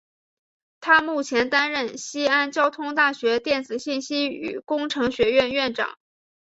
[0.79, 5.95] 他目前担任西安交通大学电子信息与工程学院院长。